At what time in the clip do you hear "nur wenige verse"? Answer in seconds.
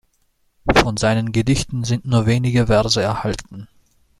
2.05-2.99